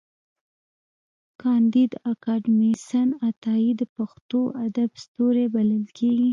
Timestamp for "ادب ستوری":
4.65-5.45